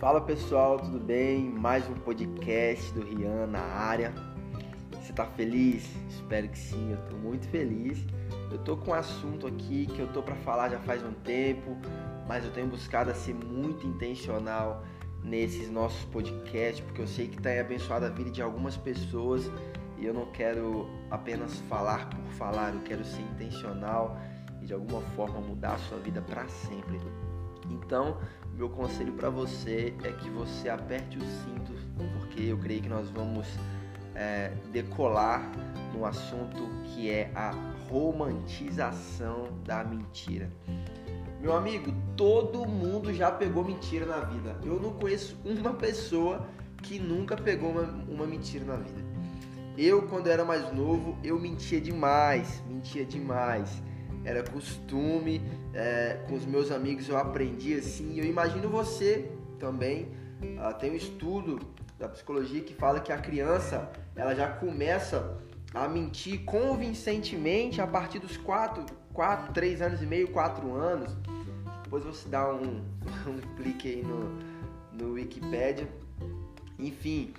Fala 0.00 0.18
pessoal, 0.18 0.78
tudo 0.78 0.98
bem? 0.98 1.50
Mais 1.50 1.86
um 1.86 1.92
podcast 1.92 2.90
do 2.94 3.02
Rian 3.02 3.46
na 3.46 3.60
área. 3.60 4.14
Você 4.92 5.12
tá 5.12 5.26
feliz? 5.26 5.94
Espero 6.08 6.48
que 6.48 6.58
sim, 6.58 6.92
eu 6.92 6.96
tô 7.10 7.16
muito 7.16 7.46
feliz. 7.48 8.02
Eu 8.50 8.56
tô 8.60 8.78
com 8.78 8.92
um 8.92 8.94
assunto 8.94 9.46
aqui 9.46 9.84
que 9.84 9.98
eu 9.98 10.10
tô 10.10 10.22
para 10.22 10.34
falar 10.36 10.70
já 10.70 10.78
faz 10.78 11.04
um 11.04 11.12
tempo, 11.12 11.76
mas 12.26 12.46
eu 12.46 12.50
tenho 12.50 12.66
buscado 12.68 13.14
ser 13.14 13.34
muito 13.34 13.86
intencional 13.86 14.82
nesses 15.22 15.70
nossos 15.70 16.02
podcasts, 16.06 16.80
porque 16.80 17.02
eu 17.02 17.06
sei 17.06 17.28
que 17.28 17.36
tem 17.36 17.60
abençoado 17.60 18.06
a 18.06 18.08
vida 18.08 18.30
de 18.30 18.40
algumas 18.40 18.78
pessoas 18.78 19.50
e 19.98 20.06
eu 20.06 20.14
não 20.14 20.32
quero 20.32 20.88
apenas 21.10 21.58
falar 21.68 22.08
por 22.08 22.24
falar, 22.38 22.72
eu 22.72 22.80
quero 22.80 23.04
ser 23.04 23.20
intencional 23.20 24.16
e 24.62 24.64
de 24.64 24.72
alguma 24.72 25.02
forma 25.14 25.40
mudar 25.40 25.74
a 25.74 25.78
sua 25.78 25.98
vida 25.98 26.22
para 26.22 26.48
sempre. 26.48 26.98
Então, 27.68 28.16
meu 28.60 28.68
conselho 28.68 29.14
para 29.14 29.30
você 29.30 29.94
é 30.04 30.12
que 30.12 30.28
você 30.28 30.68
aperte 30.68 31.16
os 31.16 31.24
cintos, 31.24 31.80
porque 31.96 32.42
eu 32.42 32.58
creio 32.58 32.82
que 32.82 32.90
nós 32.90 33.08
vamos 33.08 33.46
é, 34.14 34.52
decolar 34.70 35.50
no 35.94 36.04
assunto 36.04 36.68
que 36.84 37.10
é 37.10 37.32
a 37.34 37.52
romantização 37.88 39.48
da 39.64 39.82
mentira. 39.82 40.50
Meu 41.40 41.56
amigo, 41.56 41.90
todo 42.18 42.66
mundo 42.66 43.14
já 43.14 43.30
pegou 43.30 43.64
mentira 43.64 44.04
na 44.04 44.20
vida. 44.20 44.54
Eu 44.62 44.78
não 44.78 44.92
conheço 44.92 45.38
uma 45.42 45.72
pessoa 45.72 46.46
que 46.82 46.98
nunca 46.98 47.38
pegou 47.38 47.70
uma, 47.70 47.84
uma 48.10 48.26
mentira 48.26 48.66
na 48.66 48.76
vida. 48.76 49.02
Eu, 49.78 50.02
quando 50.02 50.26
era 50.26 50.44
mais 50.44 50.70
novo, 50.70 51.16
eu 51.24 51.40
mentia 51.40 51.80
demais, 51.80 52.62
mentia 52.68 53.06
demais 53.06 53.82
era 54.24 54.42
costume, 54.42 55.40
é, 55.72 56.20
com 56.28 56.34
os 56.34 56.44
meus 56.44 56.70
amigos 56.70 57.08
eu 57.08 57.16
aprendi 57.16 57.74
assim. 57.74 58.18
Eu 58.18 58.24
imagino 58.24 58.68
você 58.68 59.30
também. 59.58 60.08
Uh, 60.42 60.72
tem 60.78 60.92
um 60.92 60.96
estudo 60.96 61.60
da 61.98 62.08
psicologia 62.08 62.62
que 62.62 62.72
fala 62.72 62.98
que 62.98 63.12
a 63.12 63.18
criança 63.18 63.90
ela 64.16 64.34
já 64.34 64.48
começa 64.48 65.36
a 65.74 65.86
mentir 65.86 66.44
convincentemente 66.44 67.80
a 67.80 67.86
partir 67.86 68.18
dos 68.18 68.38
4, 68.38 68.86
4 69.12 69.52
3 69.52 69.82
anos 69.82 70.02
e 70.02 70.06
meio, 70.06 70.28
4 70.28 70.74
anos. 70.74 71.14
Depois 71.82 72.04
você 72.04 72.28
dá 72.28 72.52
um, 72.52 72.82
um 73.28 73.56
clique 73.56 73.88
aí 73.88 74.02
no, 74.02 74.38
no 74.92 75.12
Wikipedia. 75.12 75.88
Enfim, 76.78 77.34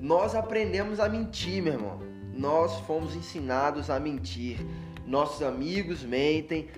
nós 0.00 0.34
aprendemos 0.34 1.00
a 1.00 1.08
mentir, 1.08 1.62
meu 1.62 1.72
irmão. 1.74 2.00
Nós 2.32 2.78
fomos 2.80 3.16
ensinados 3.16 3.90
a 3.90 3.98
mentir 3.98 4.58
nossos 5.06 5.42
amigos 5.42 6.02
mentem, 6.02 6.68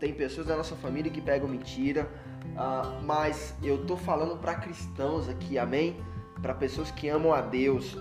tem 0.00 0.12
pessoas 0.12 0.46
da 0.46 0.56
nossa 0.56 0.74
família 0.74 1.10
que 1.10 1.20
pegam 1.20 1.48
mentira, 1.48 2.08
ah, 2.56 3.00
mas 3.04 3.54
eu 3.62 3.86
tô 3.86 3.96
falando 3.96 4.36
para 4.36 4.56
cristãos 4.56 5.28
aqui, 5.28 5.58
amém? 5.58 5.96
Para 6.42 6.54
pessoas 6.54 6.90
que 6.90 7.08
amam 7.08 7.32
a 7.32 7.40
Deus. 7.40 7.96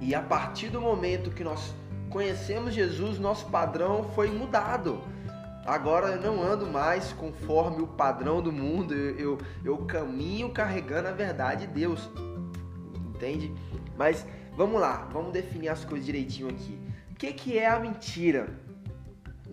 E 0.00 0.14
a 0.14 0.22
partir 0.22 0.68
do 0.68 0.80
momento 0.80 1.30
que 1.30 1.44
nós 1.44 1.74
conhecemos 2.10 2.74
Jesus, 2.74 3.18
nosso 3.18 3.46
padrão 3.46 4.04
foi 4.14 4.30
mudado. 4.30 5.00
Agora 5.66 6.12
eu 6.12 6.20
não 6.20 6.42
ando 6.42 6.66
mais 6.66 7.12
conforme 7.12 7.82
o 7.82 7.86
padrão 7.86 8.40
do 8.40 8.52
mundo, 8.52 8.94
eu, 8.94 9.18
eu, 9.18 9.38
eu 9.64 9.78
caminho 9.78 10.50
carregando 10.50 11.08
a 11.08 11.12
verdade 11.12 11.66
de 11.66 11.72
Deus. 11.72 12.08
Entende? 13.14 13.52
Mas 13.96 14.26
vamos 14.56 14.80
lá, 14.80 15.08
vamos 15.12 15.32
definir 15.32 15.68
as 15.68 15.84
coisas 15.84 16.06
direitinho 16.06 16.48
aqui. 16.48 16.78
O 17.10 17.14
que, 17.14 17.32
que 17.32 17.58
é 17.58 17.66
a 17.66 17.80
mentira? 17.80 18.65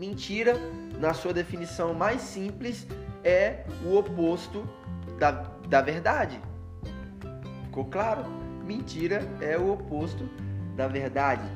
Mentira, 0.06 0.60
na 1.00 1.14
sua 1.14 1.32
definição 1.32 1.94
mais 1.94 2.20
simples, 2.20 2.86
é 3.24 3.64
o 3.86 3.96
oposto 3.96 4.68
da, 5.18 5.32
da 5.70 5.82
verdade. 5.82 6.42
Ficou 7.64 7.86
claro? 7.86 8.26
Mentira 8.66 9.26
é 9.40 9.58
o 9.58 9.72
oposto 9.72 10.30
da 10.76 10.90
verdade. 10.90 11.50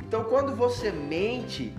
Então, 0.00 0.22
quando 0.22 0.54
você 0.54 0.92
mente, 0.92 1.74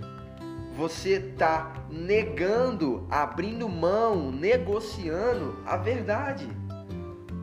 você 0.76 1.14
está 1.14 1.72
negando, 1.90 3.06
abrindo 3.10 3.66
mão, 3.66 4.30
negociando 4.30 5.58
a 5.64 5.78
verdade. 5.78 6.46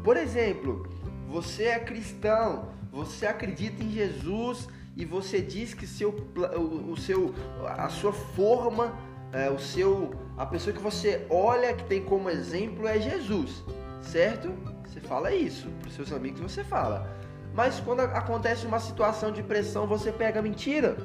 Por 0.03 0.17
exemplo, 0.17 0.87
você 1.27 1.63
é 1.63 1.79
cristão, 1.79 2.69
você 2.91 3.25
acredita 3.25 3.83
em 3.83 3.89
Jesus 3.89 4.67
e 4.95 5.03
você 5.03 5.41
diz 5.41 5.73
que 5.73 5.85
seu, 5.85 6.09
o, 6.57 6.91
o 6.91 6.97
seu, 6.97 7.35
a 7.65 7.89
sua 7.89 8.13
forma, 8.13 8.97
é, 9.33 9.49
o 9.49 9.59
seu, 9.59 10.13
a 10.37 10.45
pessoa 10.45 10.73
que 10.73 10.81
você 10.81 11.25
olha 11.29 11.73
que 11.73 11.83
tem 11.83 12.01
como 12.01 12.29
exemplo 12.29 12.87
é 12.87 12.99
Jesus, 12.99 13.63
certo? 14.01 14.53
Você 14.85 15.01
fala 15.01 15.33
isso 15.33 15.67
para 15.81 15.91
seus 15.91 16.13
amigos, 16.13 16.39
você 16.39 16.63
fala. 16.63 17.09
Mas 17.53 17.79
quando 17.81 18.01
acontece 18.01 18.65
uma 18.65 18.79
situação 18.79 19.31
de 19.31 19.43
pressão, 19.43 19.85
você 19.85 20.11
pega 20.11 20.41
mentira. 20.41 20.95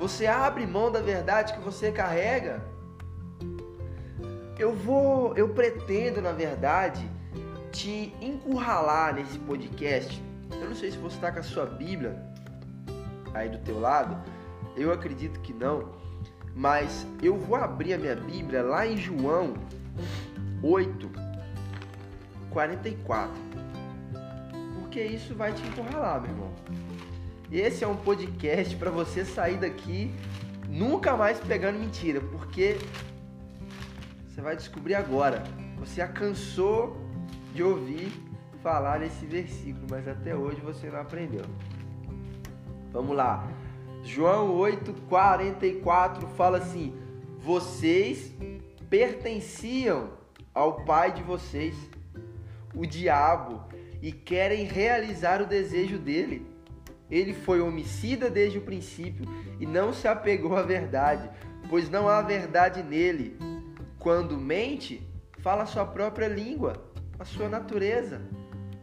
Você 0.00 0.26
abre 0.26 0.66
mão 0.66 0.90
da 0.90 1.00
verdade 1.00 1.52
que 1.52 1.60
você 1.60 1.92
carrega. 1.92 2.60
Eu 4.58 4.74
vou, 4.74 5.36
eu 5.36 5.48
pretendo, 5.50 6.20
na 6.20 6.32
verdade, 6.32 7.08
te 7.70 8.12
encurralar 8.20 9.14
nesse 9.14 9.38
podcast. 9.38 10.22
Eu 10.50 10.68
não 10.68 10.74
sei 10.74 10.90
se 10.90 10.98
você 10.98 11.16
está 11.16 11.30
com 11.30 11.38
a 11.38 11.42
sua 11.42 11.66
Bíblia 11.66 12.31
aí 13.34 13.48
do 13.48 13.58
teu 13.58 13.80
lado? 13.80 14.16
Eu 14.76 14.92
acredito 14.92 15.40
que 15.40 15.52
não, 15.52 15.92
mas 16.54 17.06
eu 17.22 17.36
vou 17.36 17.56
abrir 17.56 17.94
a 17.94 17.98
minha 17.98 18.16
Bíblia 18.16 18.62
lá 18.62 18.86
em 18.86 18.96
João 18.96 19.54
8, 20.62 21.10
44. 22.50 23.32
Porque 24.80 25.02
isso 25.02 25.34
vai 25.34 25.52
te 25.52 25.62
encurralar, 25.66 26.20
meu 26.20 26.30
irmão. 26.30 26.50
Esse 27.50 27.84
é 27.84 27.88
um 27.88 27.96
podcast 27.96 28.76
para 28.76 28.90
você 28.90 29.24
sair 29.24 29.58
daqui 29.58 30.14
nunca 30.68 31.16
mais 31.16 31.38
pegando 31.38 31.78
mentira, 31.78 32.20
porque 32.20 32.78
você 34.26 34.40
vai 34.40 34.56
descobrir 34.56 34.94
agora. 34.94 35.42
Você 35.78 36.06
cansou 36.08 36.96
de 37.54 37.62
ouvir 37.62 38.10
falar 38.62 39.00
nesse 39.00 39.26
versículo, 39.26 39.86
mas 39.90 40.08
até 40.08 40.34
hoje 40.34 40.60
você 40.60 40.88
não 40.88 41.00
aprendeu. 41.00 41.44
Vamos 42.92 43.16
lá. 43.16 43.48
João 44.04 44.54
8, 44.54 44.92
44 45.08 46.28
fala 46.28 46.58
assim: 46.58 46.94
Vocês 47.38 48.32
pertenciam 48.90 50.10
ao 50.52 50.84
pai 50.84 51.12
de 51.12 51.22
vocês, 51.22 51.74
o 52.74 52.84
diabo, 52.86 53.64
e 54.02 54.12
querem 54.12 54.64
realizar 54.64 55.40
o 55.40 55.46
desejo 55.46 55.98
dele. 55.98 56.46
Ele 57.10 57.32
foi 57.32 57.60
homicida 57.60 58.28
desde 58.28 58.58
o 58.58 58.62
princípio 58.62 59.26
e 59.58 59.66
não 59.66 59.92
se 59.92 60.06
apegou 60.06 60.56
à 60.56 60.62
verdade, 60.62 61.30
pois 61.70 61.88
não 61.88 62.08
há 62.08 62.20
verdade 62.20 62.82
nele. 62.82 63.38
Quando 63.98 64.36
mente, 64.36 65.06
fala 65.38 65.62
a 65.62 65.66
sua 65.66 65.86
própria 65.86 66.28
língua, 66.28 66.74
a 67.18 67.24
sua 67.24 67.48
natureza, 67.48 68.20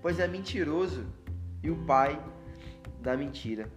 pois 0.01 0.19
é 0.19 0.27
mentiroso 0.27 1.05
e 1.61 1.69
o 1.69 1.75
pai 1.85 2.19
da 3.01 3.15
mentira. 3.15 3.69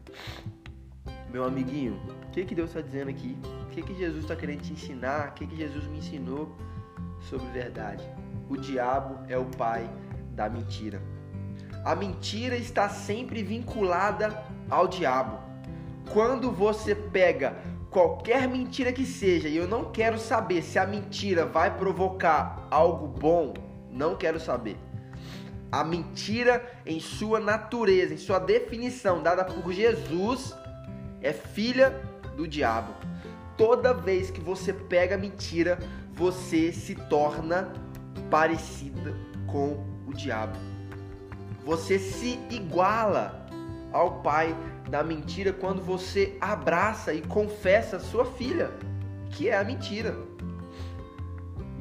Meu 1.30 1.44
amiguinho, 1.44 1.98
o 2.26 2.30
que, 2.30 2.44
que 2.44 2.54
Deus 2.54 2.70
está 2.70 2.80
dizendo 2.80 3.08
aqui? 3.08 3.36
O 3.62 3.66
que, 3.70 3.82
que 3.82 3.94
Jesus 3.94 4.24
está 4.24 4.36
querendo 4.36 4.62
te 4.62 4.72
ensinar? 4.72 5.28
O 5.28 5.32
que, 5.32 5.46
que 5.46 5.56
Jesus 5.56 5.86
me 5.86 5.98
ensinou 5.98 6.54
sobre 7.20 7.46
verdade? 7.48 8.04
O 8.48 8.56
diabo 8.56 9.18
é 9.28 9.38
o 9.38 9.46
pai 9.46 9.88
da 10.32 10.48
mentira. 10.48 11.00
A 11.84 11.94
mentira 11.94 12.56
está 12.56 12.88
sempre 12.88 13.42
vinculada 13.42 14.44
ao 14.68 14.86
diabo. 14.86 15.38
Quando 16.12 16.50
você 16.50 16.94
pega 16.94 17.56
qualquer 17.90 18.48
mentira 18.48 18.92
que 18.92 19.04
seja, 19.04 19.48
e 19.48 19.56
eu 19.56 19.66
não 19.66 19.90
quero 19.90 20.18
saber 20.18 20.62
se 20.62 20.78
a 20.78 20.86
mentira 20.86 21.46
vai 21.46 21.76
provocar 21.76 22.66
algo 22.70 23.06
bom, 23.06 23.54
não 23.90 24.16
quero 24.16 24.38
saber. 24.38 24.76
A 25.72 25.82
mentira, 25.82 26.62
em 26.84 27.00
sua 27.00 27.40
natureza, 27.40 28.12
em 28.12 28.18
sua 28.18 28.38
definição 28.38 29.22
dada 29.22 29.42
por 29.42 29.72
Jesus, 29.72 30.54
é 31.22 31.32
filha 31.32 31.98
do 32.36 32.46
diabo. 32.46 32.92
Toda 33.56 33.94
vez 33.94 34.30
que 34.30 34.40
você 34.40 34.70
pega 34.70 35.16
mentira, 35.16 35.78
você 36.12 36.72
se 36.72 36.94
torna 36.94 37.72
parecida 38.30 39.16
com 39.46 39.82
o 40.06 40.12
diabo. 40.12 40.58
Você 41.64 41.98
se 41.98 42.38
iguala 42.50 43.46
ao 43.92 44.22
pai 44.22 44.54
da 44.90 45.02
mentira 45.02 45.54
quando 45.54 45.82
você 45.82 46.36
abraça 46.38 47.14
e 47.14 47.22
confessa 47.22 47.98
sua 47.98 48.26
filha, 48.26 48.70
que 49.30 49.48
é 49.48 49.56
a 49.56 49.64
mentira. 49.64 50.14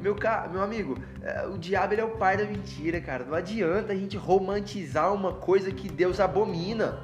Meu, 0.02 0.16
meu 0.50 0.60
amigo, 0.60 0.98
é, 1.22 1.46
o 1.46 1.56
diabo 1.56 1.94
ele 1.94 2.00
é 2.00 2.04
o 2.04 2.16
pai 2.16 2.36
da 2.36 2.44
mentira, 2.44 3.00
cara. 3.00 3.24
Não 3.24 3.34
adianta 3.34 3.92
a 3.92 3.96
gente 3.96 4.16
romantizar 4.16 5.14
uma 5.14 5.32
coisa 5.32 5.70
que 5.70 5.88
Deus 5.88 6.18
abomina. 6.18 6.98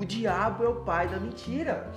O 0.00 0.04
diabo 0.04 0.62
é 0.62 0.68
o 0.68 0.76
pai 0.76 1.08
da 1.08 1.18
mentira. 1.18 1.90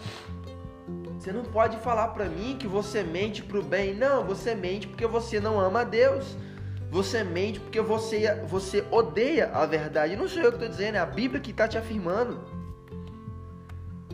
Você 1.19 1.31
não 1.31 1.43
pode 1.43 1.77
falar 1.77 2.07
para 2.09 2.25
mim 2.25 2.57
que 2.59 2.67
você 2.67 3.03
mente 3.03 3.43
pro 3.43 3.61
bem. 3.61 3.93
Não, 3.93 4.25
você 4.25 4.55
mente 4.55 4.87
porque 4.87 5.05
você 5.05 5.39
não 5.39 5.59
ama 5.59 5.81
a 5.81 5.83
Deus. 5.83 6.35
Você 6.89 7.23
mente 7.23 7.59
porque 7.59 7.79
você, 7.79 8.41
você 8.47 8.83
odeia 8.89 9.51
a 9.53 9.67
verdade. 9.67 10.15
Não 10.15 10.27
sou 10.27 10.41
eu 10.41 10.49
que 10.49 10.55
estou 10.57 10.69
dizendo, 10.69 10.95
é 10.95 10.99
a 10.99 11.05
Bíblia 11.05 11.39
que 11.39 11.51
está 11.51 11.67
te 11.67 11.77
afirmando. 11.77 12.54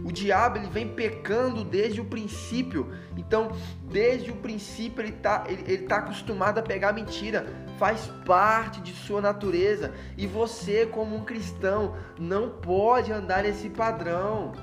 O 0.03 0.11
diabo 0.11 0.57
ele 0.57 0.67
vem 0.67 0.87
pecando 0.87 1.63
desde 1.63 2.01
o 2.01 2.05
princípio. 2.05 2.91
Então, 3.15 3.51
desde 3.83 4.31
o 4.31 4.35
princípio 4.35 5.01
ele 5.01 5.15
está 5.15 5.43
ele, 5.47 5.63
ele 5.67 5.83
tá 5.83 5.97
acostumado 5.97 6.57
a 6.57 6.63
pegar 6.63 6.93
mentira. 6.93 7.45
Faz 7.77 8.07
parte 8.25 8.81
de 8.81 8.93
sua 8.93 9.21
natureza. 9.21 9.93
E 10.17 10.25
você, 10.25 10.85
como 10.85 11.15
um 11.15 11.23
cristão, 11.23 11.95
não 12.19 12.49
pode 12.49 13.11
andar 13.11 13.43
nesse 13.43 13.69
padrão. 13.69 14.53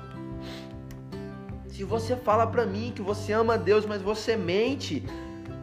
Se 1.67 1.83
você 1.83 2.15
fala 2.15 2.45
para 2.45 2.65
mim 2.65 2.91
que 2.93 3.01
você 3.01 3.31
ama 3.31 3.57
Deus, 3.57 3.85
mas 3.85 4.01
você 4.01 4.35
mente, 4.35 5.05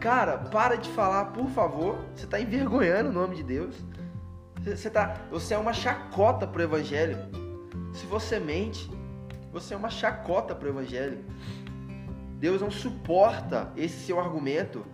cara, 0.01 0.39
para 0.39 0.77
de 0.77 0.89
falar, 0.91 1.27
por 1.27 1.49
favor. 1.51 1.99
Você 2.15 2.25
está 2.25 2.41
envergonhando 2.41 3.11
o 3.11 3.13
nome 3.13 3.37
de 3.37 3.43
Deus. 3.43 3.75
Você, 4.65 4.89
tá, 4.89 5.17
você 5.31 5.53
é 5.53 5.59
uma 5.59 5.75
chacota 5.75 6.47
pro 6.47 6.63
evangelho. 6.63 7.19
Se 7.93 8.07
você 8.07 8.41
mente, 8.41 8.91
você 9.61 9.73
é 9.73 9.77
uma 9.77 9.89
chacota 9.89 10.55
para 10.55 10.67
o 10.67 10.71
evangelho. 10.71 11.25
Deus 12.39 12.61
não 12.61 12.71
suporta 12.71 13.73
esse 13.75 14.05
seu 14.05 14.21
argumento. 14.21 14.85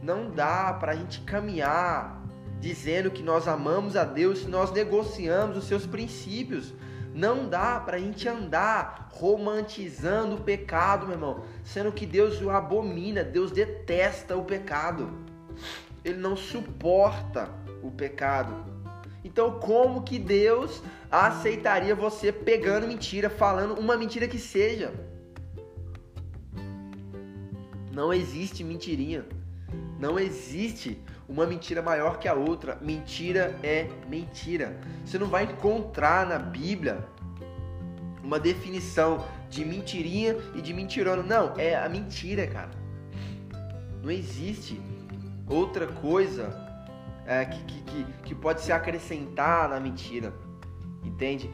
Não 0.00 0.30
dá 0.30 0.72
para 0.72 0.92
a 0.92 0.94
gente 0.94 1.22
caminhar 1.22 2.22
dizendo 2.60 3.10
que 3.10 3.22
nós 3.22 3.48
amamos 3.48 3.96
a 3.96 4.04
Deus 4.04 4.40
se 4.40 4.46
nós 4.46 4.70
negociamos 4.70 5.56
os 5.56 5.64
seus 5.64 5.86
princípios. 5.86 6.72
Não 7.12 7.48
dá 7.48 7.80
para 7.80 7.96
a 7.96 8.00
gente 8.00 8.28
andar 8.28 9.10
romantizando 9.12 10.36
o 10.36 10.40
pecado, 10.40 11.06
meu 11.06 11.16
irmão, 11.16 11.42
sendo 11.64 11.90
que 11.90 12.06
Deus 12.06 12.40
o 12.40 12.50
abomina, 12.50 13.24
Deus 13.24 13.50
detesta 13.50 14.36
o 14.36 14.44
pecado. 14.44 15.10
Ele 16.04 16.18
não 16.18 16.36
suporta 16.36 17.50
o 17.82 17.90
pecado. 17.90 18.75
Então, 19.26 19.58
como 19.58 20.04
que 20.04 20.20
Deus 20.20 20.80
aceitaria 21.10 21.96
você 21.96 22.30
pegando 22.30 22.86
mentira, 22.86 23.28
falando 23.28 23.74
uma 23.74 23.96
mentira 23.96 24.28
que 24.28 24.38
seja? 24.38 24.94
Não 27.92 28.12
existe 28.14 28.62
mentirinha. 28.62 29.26
Não 29.98 30.16
existe 30.16 31.02
uma 31.28 31.44
mentira 31.44 31.82
maior 31.82 32.20
que 32.20 32.28
a 32.28 32.34
outra. 32.34 32.78
Mentira 32.80 33.58
é 33.64 33.88
mentira. 34.08 34.78
Você 35.04 35.18
não 35.18 35.26
vai 35.26 35.42
encontrar 35.42 36.24
na 36.24 36.38
Bíblia 36.38 37.04
uma 38.22 38.38
definição 38.38 39.26
de 39.50 39.64
mentirinha 39.64 40.36
e 40.54 40.62
de 40.62 40.72
mentirona. 40.72 41.24
Não, 41.24 41.52
é 41.58 41.74
a 41.74 41.88
mentira, 41.88 42.46
cara. 42.46 42.70
Não 44.04 44.10
existe 44.12 44.80
outra 45.48 45.88
coisa 45.88 46.65
é, 47.26 47.44
que, 47.44 47.82
que, 47.82 48.04
que 48.22 48.34
pode 48.34 48.62
se 48.62 48.72
acrescentar 48.72 49.68
na 49.68 49.80
mentira. 49.80 50.32
Entende? 51.02 51.50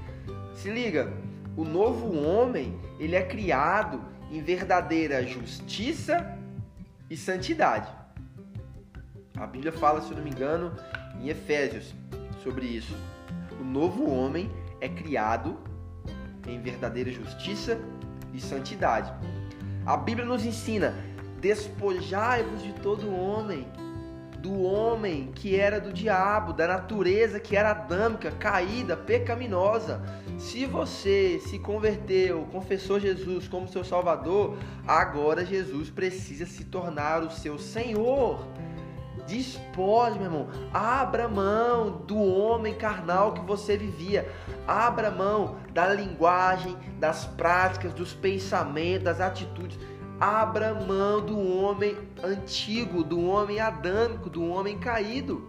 Se 0.54 0.70
liga, 0.70 1.12
o 1.56 1.64
novo 1.64 2.16
homem 2.16 2.78
ele 2.98 3.16
é 3.16 3.22
criado 3.22 4.00
em 4.30 4.42
verdadeira 4.42 5.26
justiça 5.26 6.38
e 7.10 7.16
santidade. 7.16 7.88
A 9.36 9.46
Bíblia 9.46 9.72
fala, 9.72 10.00
se 10.00 10.10
eu 10.10 10.16
não 10.16 10.24
me 10.24 10.30
engano, 10.30 10.72
em 11.20 11.28
Efésios 11.28 11.94
sobre 12.42 12.66
isso. 12.66 12.96
O 13.60 13.64
novo 13.64 14.08
homem 14.10 14.50
é 14.80 14.88
criado 14.88 15.58
em 16.46 16.60
verdadeira 16.60 17.10
justiça 17.10 17.78
e 18.32 18.40
santidade. 18.40 19.12
A 19.84 19.96
Bíblia 19.96 20.26
nos 20.26 20.44
ensina: 20.44 20.94
despojai-vos 21.40 22.62
de 22.62 22.72
todo 22.74 23.12
homem 23.12 23.66
do 24.42 24.60
homem 24.64 25.30
que 25.32 25.54
era 25.54 25.80
do 25.80 25.92
diabo, 25.92 26.52
da 26.52 26.66
natureza 26.66 27.38
que 27.38 27.56
era 27.56 27.70
adâmica, 27.70 28.32
caída, 28.32 28.96
pecaminosa. 28.96 30.02
Se 30.36 30.66
você 30.66 31.40
se 31.46 31.60
converteu, 31.60 32.48
confessou 32.50 32.98
Jesus 32.98 33.46
como 33.46 33.68
seu 33.68 33.84
Salvador, 33.84 34.58
agora 34.86 35.46
Jesus 35.46 35.88
precisa 35.88 36.44
se 36.44 36.64
tornar 36.64 37.22
o 37.22 37.30
seu 37.30 37.56
Senhor. 37.56 38.44
Despoje, 39.28 40.18
meu 40.18 40.24
irmão. 40.24 40.48
Abra 40.74 41.28
mão 41.28 42.02
do 42.04 42.18
homem 42.18 42.74
carnal 42.74 43.34
que 43.34 43.42
você 43.42 43.76
vivia. 43.76 44.28
Abra 44.66 45.12
mão 45.12 45.58
da 45.72 45.86
linguagem, 45.94 46.76
das 46.98 47.24
práticas, 47.24 47.94
dos 47.94 48.12
pensamentos, 48.12 49.04
das 49.04 49.20
atitudes 49.20 49.78
abra 50.20 50.74
mão 50.74 51.24
do 51.24 51.38
homem 51.38 51.96
antigo, 52.22 53.02
do 53.02 53.24
homem 53.24 53.60
adâmico, 53.60 54.30
do 54.30 54.44
homem 54.48 54.78
caído. 54.78 55.48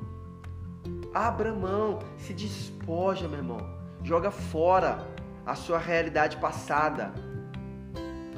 Abra 1.14 1.54
mão, 1.54 2.00
se 2.18 2.34
despoja, 2.34 3.28
meu 3.28 3.38
irmão. 3.38 3.60
Joga 4.04 4.32
fora 4.32 5.08
a 5.46 5.56
sua 5.56 5.78
realidade 5.78 6.38
passada. 6.38 7.14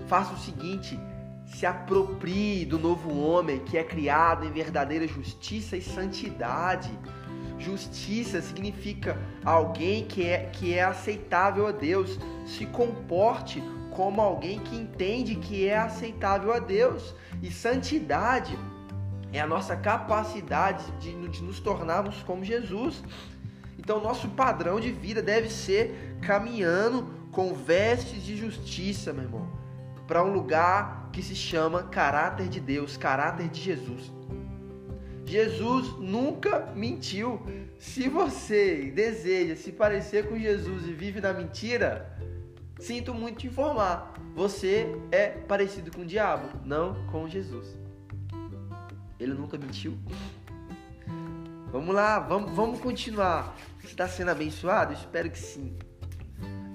Faça 0.07 0.33
o 0.33 0.37
seguinte: 0.37 0.99
se 1.45 1.65
aproprie 1.65 2.65
do 2.65 2.77
novo 2.77 3.17
homem 3.17 3.59
que 3.59 3.77
é 3.77 3.83
criado 3.83 4.45
em 4.45 4.51
verdadeira 4.51 5.07
justiça 5.07 5.77
e 5.77 5.81
santidade. 5.81 6.91
Justiça 7.57 8.41
significa 8.41 9.17
alguém 9.43 10.05
que 10.05 10.25
é, 10.25 10.49
que 10.51 10.73
é 10.73 10.83
aceitável 10.83 11.67
a 11.67 11.71
Deus. 11.71 12.19
Se 12.45 12.65
comporte 12.65 13.63
como 13.95 14.21
alguém 14.21 14.59
que 14.59 14.75
entende 14.75 15.35
que 15.35 15.67
é 15.67 15.77
aceitável 15.77 16.53
a 16.53 16.59
Deus. 16.59 17.15
E 17.41 17.49
santidade 17.49 18.57
é 19.31 19.39
a 19.39 19.47
nossa 19.47 19.75
capacidade 19.75 20.85
de, 20.99 21.29
de 21.29 21.43
nos 21.43 21.59
tornarmos 21.59 22.21
como 22.23 22.43
Jesus. 22.43 23.01
Então, 23.79 24.01
nosso 24.01 24.29
padrão 24.29 24.79
de 24.79 24.91
vida 24.91 25.21
deve 25.21 25.49
ser 25.49 26.17
caminhando 26.21 27.07
com 27.31 27.53
vestes 27.53 28.23
de 28.23 28.35
justiça, 28.35 29.11
meu 29.11 29.23
irmão, 29.23 29.49
para 30.07 30.23
um 30.23 30.33
lugar 30.33 31.09
que 31.11 31.21
se 31.21 31.35
chama 31.35 31.83
caráter 31.83 32.47
de 32.47 32.59
Deus, 32.59 32.97
caráter 32.97 33.47
de 33.49 33.61
Jesus. 33.61 34.11
Jesus 35.25 35.97
nunca 35.99 36.71
mentiu. 36.75 37.41
Se 37.79 38.07
você 38.07 38.91
deseja 38.95 39.55
se 39.55 39.71
parecer 39.71 40.29
com 40.29 40.37
Jesus 40.37 40.87
e 40.87 40.93
vive 40.93 41.19
na 41.19 41.33
mentira, 41.33 42.14
Sinto 42.79 43.13
muito 43.13 43.39
te 43.39 43.47
informar, 43.47 44.13
você 44.35 44.87
é 45.11 45.29
parecido 45.29 45.91
com 45.91 46.01
o 46.01 46.05
diabo, 46.05 46.49
não 46.65 47.05
com 47.07 47.27
Jesus. 47.27 47.77
Ele 49.19 49.33
nunca 49.33 49.57
mentiu. 49.57 49.97
Vamos 51.71 51.95
lá, 51.95 52.19
vamos, 52.19 52.51
vamos 52.51 52.79
continuar. 52.79 53.55
Você 53.79 53.87
está 53.87 54.07
sendo 54.07 54.31
abençoado? 54.31 54.93
Espero 54.93 55.29
que 55.29 55.39
sim. 55.39 55.75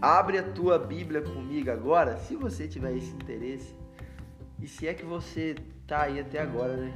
Abre 0.00 0.38
a 0.38 0.42
tua 0.42 0.78
Bíblia 0.78 1.20
comigo 1.20 1.70
agora, 1.70 2.16
se 2.16 2.34
você 2.34 2.66
tiver 2.66 2.96
esse 2.96 3.10
interesse. 3.10 3.74
E 4.58 4.66
se 4.66 4.88
é 4.88 4.94
que 4.94 5.04
você 5.04 5.54
tá 5.86 6.02
aí 6.02 6.20
até 6.20 6.40
agora, 6.40 6.76
né? 6.76 6.92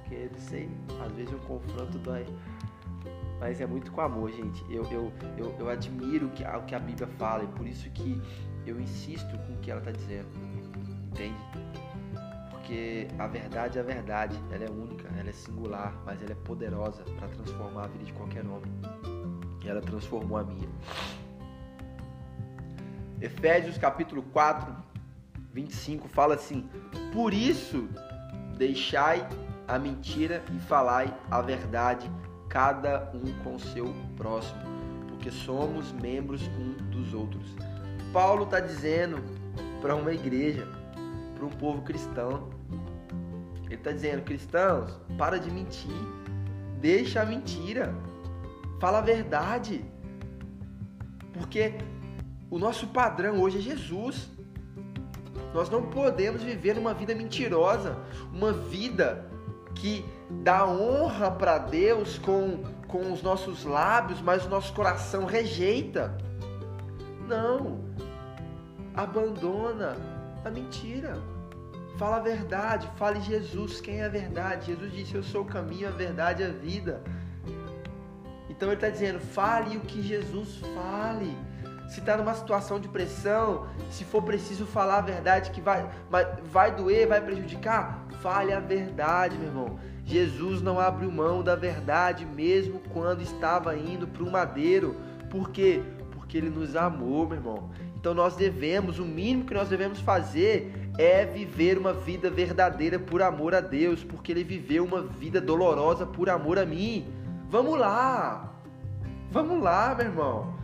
Porque, 0.00 0.28
não 0.32 0.38
sei, 0.38 0.68
às 1.04 1.12
vezes 1.12 1.32
um 1.32 1.38
confronto 1.38 1.98
dói 1.98 2.24
mas 3.44 3.60
é 3.60 3.66
muito 3.66 3.92
com 3.92 4.00
amor, 4.00 4.32
gente. 4.32 4.64
Eu, 4.70 4.84
eu, 4.90 5.12
eu, 5.36 5.54
eu 5.58 5.68
admiro 5.68 6.28
o 6.28 6.30
que, 6.30 6.42
o 6.42 6.62
que 6.62 6.74
a 6.74 6.78
Bíblia 6.78 7.06
fala 7.18 7.44
e 7.44 7.46
por 7.48 7.66
isso 7.66 7.90
que 7.90 8.18
eu 8.66 8.80
insisto 8.80 9.36
com 9.36 9.52
o 9.52 9.58
que 9.58 9.70
ela 9.70 9.80
está 9.80 9.92
dizendo, 9.92 10.26
entende? 11.08 11.36
Porque 12.50 13.06
a 13.18 13.26
verdade 13.26 13.76
é 13.76 13.82
a 13.82 13.84
verdade, 13.84 14.40
ela 14.50 14.64
é 14.64 14.70
única, 14.70 15.10
ela 15.18 15.28
é 15.28 15.32
singular, 15.34 15.94
mas 16.06 16.22
ela 16.22 16.32
é 16.32 16.34
poderosa 16.36 17.02
para 17.18 17.28
transformar 17.28 17.84
a 17.84 17.86
vida 17.88 18.04
de 18.04 18.14
qualquer 18.14 18.46
homem. 18.46 18.72
E 19.62 19.68
ela 19.68 19.82
transformou 19.82 20.38
a 20.38 20.44
minha. 20.44 20.68
Efésios 23.20 23.76
capítulo 23.76 24.22
4, 24.22 24.74
25 25.52 26.08
fala 26.08 26.34
assim: 26.34 26.66
Por 27.12 27.34
isso 27.34 27.90
deixai 28.56 29.28
a 29.68 29.78
mentira 29.78 30.42
e 30.50 30.58
falai 30.60 31.14
a 31.30 31.42
verdade 31.42 32.10
cada 32.54 33.10
um 33.12 33.32
com 33.42 33.56
o 33.56 33.60
seu 33.60 33.92
próximo, 34.16 34.60
porque 35.08 35.28
somos 35.28 35.90
membros 35.90 36.40
um 36.46 36.74
dos 36.88 37.12
outros. 37.12 37.42
Paulo 38.12 38.44
está 38.44 38.60
dizendo 38.60 39.20
para 39.82 39.96
uma 39.96 40.12
igreja, 40.12 40.64
para 41.34 41.44
um 41.44 41.50
povo 41.50 41.82
cristão, 41.82 42.48
ele 43.64 43.74
está 43.74 43.90
dizendo: 43.90 44.22
cristãos, 44.22 44.96
para 45.18 45.36
de 45.36 45.50
mentir, 45.50 45.90
deixa 46.80 47.22
a 47.22 47.26
mentira, 47.26 47.92
fala 48.80 48.98
a 48.98 49.02
verdade, 49.02 49.84
porque 51.32 51.74
o 52.48 52.56
nosso 52.56 52.86
padrão 52.86 53.40
hoje 53.40 53.58
é 53.58 53.62
Jesus. 53.62 54.30
Nós 55.52 55.68
não 55.68 55.82
podemos 55.82 56.42
viver 56.42 56.78
uma 56.78 56.94
vida 56.94 57.14
mentirosa, 57.16 57.98
uma 58.32 58.52
vida 58.52 59.28
que 59.74 60.04
dá 60.42 60.66
honra 60.66 61.30
para 61.30 61.58
Deus 61.58 62.18
com, 62.18 62.62
com 62.88 63.12
os 63.12 63.22
nossos 63.22 63.64
lábios, 63.64 64.20
mas 64.20 64.44
o 64.44 64.48
nosso 64.48 64.72
coração 64.72 65.24
rejeita. 65.24 66.16
Não. 67.26 67.80
Abandona 68.94 69.96
a 70.44 70.50
mentira. 70.50 71.16
Fala 71.96 72.16
a 72.16 72.20
verdade, 72.20 72.90
fale 72.96 73.20
Jesus, 73.20 73.80
quem 73.80 74.00
é 74.00 74.06
a 74.06 74.08
verdade? 74.08 74.66
Jesus 74.66 74.92
disse: 74.92 75.14
Eu 75.14 75.22
sou 75.22 75.42
o 75.42 75.46
caminho, 75.46 75.88
a 75.88 75.92
verdade 75.92 76.42
e 76.42 76.46
a 76.46 76.50
vida. 76.50 77.00
Então 78.50 78.68
ele 78.68 78.76
está 78.76 78.88
dizendo: 78.88 79.20
fale 79.20 79.76
o 79.76 79.80
que 79.80 80.02
Jesus 80.02 80.60
fale. 80.74 81.36
Se 81.88 82.00
está 82.00 82.16
numa 82.16 82.34
situação 82.34 82.80
de 82.80 82.88
pressão, 82.88 83.68
se 83.90 84.04
for 84.04 84.22
preciso 84.22 84.66
falar 84.66 84.98
a 84.98 85.02
verdade 85.02 85.50
que 85.50 85.60
vai, 85.60 85.88
vai, 86.10 86.24
vai 86.44 86.74
doer, 86.74 87.06
vai 87.06 87.20
prejudicar, 87.20 88.06
fale 88.22 88.52
a 88.52 88.58
verdade, 88.58 89.36
meu 89.36 89.48
irmão. 89.48 89.78
Jesus 90.04 90.60
não 90.60 90.78
abriu 90.78 91.10
mão 91.10 91.42
da 91.42 91.56
verdade 91.56 92.26
mesmo 92.26 92.80
quando 92.92 93.22
estava 93.22 93.76
indo 93.76 94.06
para 94.06 94.22
o 94.22 94.30
madeiro. 94.30 94.96
Por 95.30 95.50
quê? 95.50 95.82
Porque 96.12 96.36
ele 96.36 96.50
nos 96.50 96.76
amou, 96.76 97.26
meu 97.26 97.38
irmão. 97.38 97.70
Então 97.96 98.12
nós 98.12 98.36
devemos, 98.36 98.98
o 98.98 99.04
mínimo 99.04 99.46
que 99.46 99.54
nós 99.54 99.68
devemos 99.68 99.98
fazer 99.98 100.90
é 100.98 101.24
viver 101.24 101.78
uma 101.78 101.92
vida 101.92 102.30
verdadeira 102.30 102.98
por 102.98 103.22
amor 103.22 103.54
a 103.54 103.60
Deus, 103.60 104.04
porque 104.04 104.30
ele 104.30 104.44
viveu 104.44 104.84
uma 104.84 105.00
vida 105.00 105.40
dolorosa 105.40 106.04
por 106.04 106.28
amor 106.28 106.58
a 106.58 106.66
mim. 106.66 107.06
Vamos 107.48 107.78
lá. 107.78 108.52
Vamos 109.30 109.62
lá, 109.62 109.94
meu 109.96 110.06
irmão. 110.06 110.54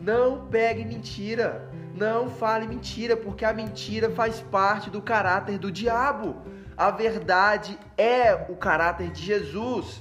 Não 0.00 0.46
pegue 0.48 0.84
mentira. 0.84 1.70
Não 1.94 2.28
fale 2.28 2.66
mentira, 2.66 3.16
porque 3.16 3.44
a 3.44 3.52
mentira 3.52 4.10
faz 4.10 4.40
parte 4.40 4.90
do 4.90 5.00
caráter 5.00 5.56
do 5.56 5.70
diabo. 5.70 6.36
A 6.78 6.92
verdade 6.92 7.76
é 7.96 8.32
o 8.48 8.54
caráter 8.54 9.10
de 9.10 9.20
Jesus. 9.20 10.00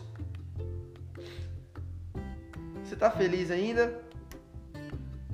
Você 2.83 2.93
está 2.93 3.09
feliz 3.09 3.49
ainda? 3.49 3.99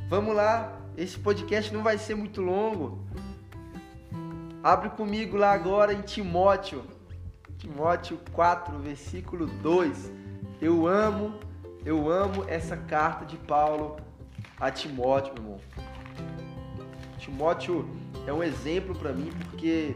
Vamos 0.08 0.34
lá, 0.34 0.80
esse 0.96 1.20
podcast 1.20 1.74
não 1.74 1.84
vai 1.84 1.98
ser 1.98 2.16
muito 2.16 2.42
longo. 2.42 3.06
Abre 4.64 4.92
comigo 4.92 5.36
lá 5.36 5.52
agora 5.52 5.94
em 5.94 6.02
Timóteo, 6.02 6.86
Timóteo 7.58 8.18
4, 8.32 8.80
versículo 8.80 9.46
2. 9.46 10.14
Eu 10.62 10.88
amo, 10.88 11.42
eu 11.84 12.10
amo 12.10 12.46
essa 12.48 12.78
carta 12.78 13.26
de 13.26 13.36
Paulo 13.36 13.98
a 14.62 14.72
Timóteo, 14.72 15.34
meu 15.34 15.44
irmão. 15.44 15.62
Timóteo 17.18 17.86
é 18.26 18.32
um 18.32 18.42
exemplo 18.42 18.96
para 18.96 19.12
mim 19.12 19.30
porque 19.50 19.94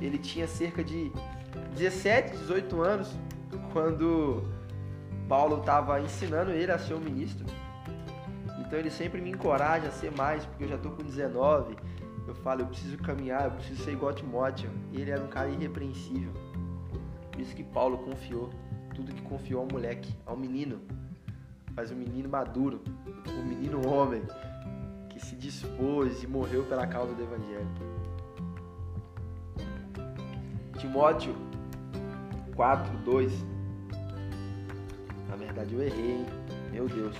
ele 0.00 0.18
tinha 0.18 0.46
cerca 0.46 0.82
de 0.82 1.12
17, 1.76 2.36
18 2.38 2.80
anos 2.80 3.14
quando 3.72 4.42
Paulo 5.28 5.58
estava 5.58 6.00
ensinando 6.00 6.50
ele 6.50 6.72
a 6.72 6.78
ser 6.78 6.94
um 6.94 7.00
ministro. 7.00 7.46
Então 8.58 8.78
ele 8.78 8.90
sempre 8.90 9.20
me 9.20 9.30
encoraja 9.30 9.88
a 9.88 9.90
ser 9.90 10.12
mais, 10.12 10.44
porque 10.44 10.64
eu 10.64 10.68
já 10.68 10.78
tô 10.78 10.90
com 10.90 11.02
19. 11.02 11.76
Eu 12.26 12.34
falo, 12.36 12.62
eu 12.62 12.66
preciso 12.66 12.96
caminhar, 12.98 13.46
eu 13.46 13.50
preciso 13.52 13.82
ser 13.82 13.92
igual 13.92 14.12
a 14.12 14.14
Timóteo. 14.14 14.70
Ele 14.92 15.10
era 15.10 15.22
um 15.22 15.26
cara 15.26 15.48
irrepreensível. 15.48 16.32
Por 17.32 17.40
isso 17.40 17.54
que 17.54 17.64
Paulo 17.64 17.98
confiou 17.98 18.50
tudo 18.94 19.12
que 19.12 19.22
confiou 19.22 19.62
ao 19.62 19.68
moleque, 19.70 20.14
ao 20.26 20.36
menino. 20.36 20.80
Mas 21.74 21.90
um 21.90 21.96
menino 21.96 22.28
maduro, 22.28 22.80
um 23.28 23.44
menino 23.44 23.88
homem, 23.88 24.22
que 25.08 25.18
se 25.18 25.34
dispôs 25.34 26.22
e 26.22 26.26
morreu 26.26 26.64
pela 26.64 26.86
causa 26.86 27.14
do 27.14 27.22
Evangelho. 27.22 27.68
Timóteo 30.80 31.34
4, 32.56 32.96
2. 33.04 33.32
Na 35.28 35.36
verdade 35.36 35.74
eu 35.74 35.82
errei, 35.82 36.12
hein? 36.12 36.26
Meu 36.72 36.88
Deus. 36.88 37.14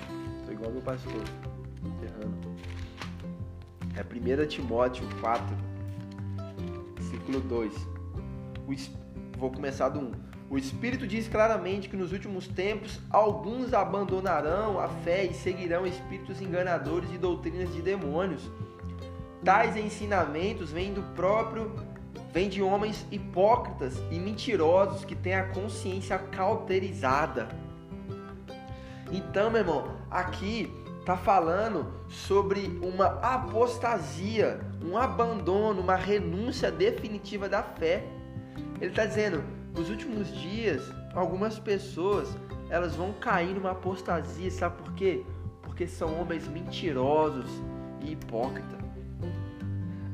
Sou 0.46 0.54
igual 0.54 0.72
meu 0.72 0.80
pastor. 0.80 1.22
Errando. 2.02 2.38
É 3.94 4.02
1 4.02 4.48
Timóteo 4.48 5.06
4, 5.20 5.44
versículo 6.96 7.40
2. 7.40 7.74
O, 8.66 9.38
vou 9.38 9.50
começar 9.50 9.90
do 9.90 10.00
1. 10.00 10.12
O 10.48 10.56
Espírito 10.56 11.06
diz 11.06 11.28
claramente 11.28 11.90
que 11.90 11.98
nos 11.98 12.12
últimos 12.12 12.48
tempos 12.48 12.98
alguns 13.10 13.74
abandonarão 13.74 14.80
a 14.80 14.88
fé 14.88 15.26
e 15.26 15.34
seguirão 15.34 15.86
espíritos 15.86 16.40
enganadores 16.40 17.12
e 17.12 17.18
doutrinas 17.18 17.70
de 17.74 17.82
demônios. 17.82 18.50
Tais 19.44 19.76
ensinamentos 19.76 20.72
vêm 20.72 20.94
do 20.94 21.02
próprio 21.14 21.89
vêm 22.32 22.48
de 22.48 22.62
homens 22.62 23.06
hipócritas 23.10 24.00
e 24.10 24.18
mentirosos 24.18 25.04
que 25.04 25.14
têm 25.14 25.34
a 25.34 25.48
consciência 25.48 26.18
cauterizada 26.18 27.48
então, 29.12 29.50
meu 29.50 29.60
irmão, 29.60 29.96
aqui 30.08 30.72
tá 31.04 31.16
falando 31.16 31.92
sobre 32.08 32.78
uma 32.80 33.06
apostasia, 33.20 34.60
um 34.84 34.96
abandono, 34.96 35.80
uma 35.80 35.96
renúncia 35.96 36.70
definitiva 36.70 37.48
da 37.48 37.62
fé. 37.62 38.04
Ele 38.80 38.90
está 38.90 39.04
dizendo, 39.06 39.42
nos 39.76 39.90
últimos 39.90 40.32
dias, 40.40 40.82
algumas 41.12 41.58
pessoas 41.58 42.28
elas 42.68 42.94
vão 42.94 43.12
cair 43.14 43.52
numa 43.52 43.72
apostasia, 43.72 44.48
sabe 44.48 44.80
por 44.80 44.94
quê? 44.94 45.24
Porque 45.62 45.88
são 45.88 46.20
homens 46.20 46.46
mentirosos 46.46 47.50
e 48.00 48.12
hipócritas. 48.12 48.79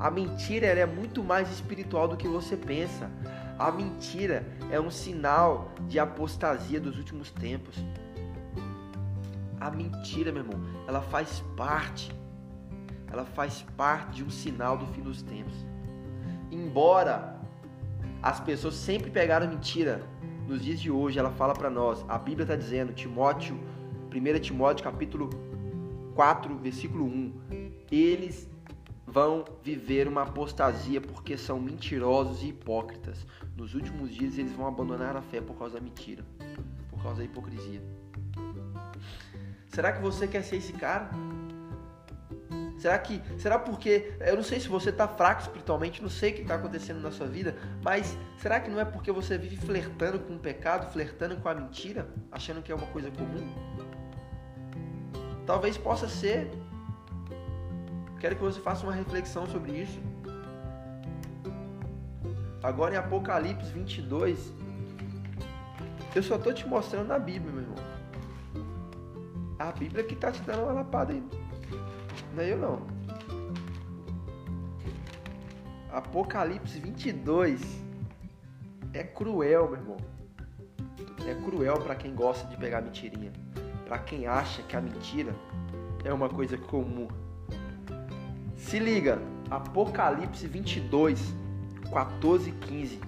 A 0.06 0.10
mentira 0.10 0.68
é 0.68 0.86
muito 0.86 1.24
mais 1.24 1.50
espiritual 1.50 2.06
do 2.06 2.16
que 2.16 2.28
você 2.28 2.56
pensa. 2.56 3.10
A 3.58 3.72
mentira 3.72 4.46
é 4.70 4.78
um 4.78 4.88
sinal 4.88 5.72
de 5.88 5.98
apostasia 5.98 6.80
dos 6.80 6.96
últimos 6.96 7.32
tempos. 7.32 7.74
A 9.60 9.68
mentira, 9.68 10.30
meu 10.30 10.44
irmão, 10.44 10.60
ela 10.86 11.00
faz 11.00 11.42
parte. 11.56 12.14
Ela 13.12 13.24
faz 13.24 13.66
parte 13.76 14.18
de 14.18 14.22
um 14.22 14.30
sinal 14.30 14.78
do 14.78 14.86
fim 14.86 15.00
dos 15.00 15.22
tempos. 15.22 15.56
Embora 16.52 17.40
as 18.22 18.38
pessoas 18.38 18.74
sempre 18.74 19.10
pegaram 19.10 19.48
mentira, 19.48 20.02
nos 20.46 20.62
dias 20.62 20.78
de 20.78 20.88
hoje 20.88 21.18
ela 21.18 21.32
fala 21.32 21.52
para 21.52 21.68
nós, 21.68 22.04
a 22.08 22.16
Bíblia 22.16 22.44
está 22.44 22.54
dizendo, 22.54 22.92
Timóteo, 22.92 23.58
1 24.14 24.38
Timóteo 24.38 24.84
capítulo 24.84 25.30
4, 26.14 26.56
versículo 26.58 27.06
1, 27.06 27.32
eles 27.90 28.48
vão 29.16 29.46
viver 29.62 30.06
uma 30.06 30.24
apostasia 30.24 31.00
porque 31.00 31.38
são 31.38 31.58
mentirosos 31.58 32.42
e 32.42 32.48
hipócritas. 32.48 33.26
Nos 33.56 33.74
últimos 33.74 34.14
dias 34.14 34.36
eles 34.36 34.52
vão 34.52 34.66
abandonar 34.66 35.16
a 35.16 35.22
fé 35.22 35.40
por 35.40 35.56
causa 35.56 35.76
da 35.76 35.80
mentira, 35.80 36.22
por 36.90 37.02
causa 37.02 37.20
da 37.20 37.24
hipocrisia. 37.24 37.80
Será 39.68 39.92
que 39.92 40.02
você 40.02 40.28
quer 40.28 40.42
ser 40.42 40.56
esse 40.56 40.74
cara? 40.74 41.08
Será 42.76 42.98
que, 42.98 43.22
será 43.38 43.58
porque, 43.58 44.12
eu 44.20 44.36
não 44.36 44.42
sei 44.42 44.60
se 44.60 44.68
você 44.68 44.90
está 44.90 45.08
fraco 45.08 45.40
espiritualmente, 45.40 46.02
não 46.02 46.10
sei 46.10 46.32
o 46.32 46.34
que 46.34 46.42
está 46.42 46.56
acontecendo 46.56 47.00
na 47.00 47.10
sua 47.10 47.26
vida, 47.26 47.56
mas 47.82 48.18
será 48.36 48.60
que 48.60 48.70
não 48.70 48.78
é 48.78 48.84
porque 48.84 49.10
você 49.10 49.38
vive 49.38 49.56
flertando 49.56 50.18
com 50.18 50.34
o 50.34 50.38
pecado, 50.38 50.92
flertando 50.92 51.38
com 51.38 51.48
a 51.48 51.54
mentira, 51.54 52.06
achando 52.30 52.60
que 52.60 52.70
é 52.70 52.74
uma 52.74 52.86
coisa 52.88 53.10
comum? 53.10 53.50
Talvez 55.46 55.78
possa 55.78 56.06
ser. 56.06 56.50
Quero 58.20 58.36
que 58.36 58.42
você 58.42 58.60
faça 58.60 58.84
uma 58.84 58.94
reflexão 58.94 59.46
sobre 59.46 59.72
isso. 59.72 60.00
Agora 62.62 62.94
em 62.94 62.98
Apocalipse 62.98 63.70
22, 63.70 64.52
eu 66.14 66.22
só 66.22 66.36
estou 66.36 66.52
te 66.52 66.66
mostrando 66.66 67.08
na 67.08 67.18
Bíblia, 67.18 67.52
meu 67.52 67.62
irmão. 67.62 67.76
A 69.58 69.70
Bíblia 69.70 70.02
que 70.02 70.14
está 70.14 70.32
te 70.32 70.40
dando 70.42 70.64
uma 70.64 70.72
lapada 70.72 71.12
aí. 71.12 71.22
Não 72.34 72.42
é 72.42 72.52
eu 72.52 72.58
não. 72.58 72.86
Apocalipse 75.92 76.78
22 76.78 77.62
é 78.92 79.04
cruel, 79.04 79.68
meu 79.68 79.78
irmão. 79.78 79.96
É 81.26 81.34
cruel 81.34 81.78
para 81.80 81.94
quem 81.94 82.14
gosta 82.14 82.46
de 82.48 82.56
pegar 82.56 82.80
mentirinha. 82.80 83.32
Para 83.86 83.98
quem 83.98 84.26
acha 84.26 84.62
que 84.62 84.76
a 84.76 84.80
mentira 84.80 85.34
é 86.04 86.12
uma 86.12 86.28
coisa 86.28 86.58
comum. 86.58 87.08
Se 88.56 88.78
liga, 88.78 89.20
Apocalipse 89.50 90.46
22, 90.46 91.20
14 91.92 92.48
e 92.48 92.52
15. 92.52 93.00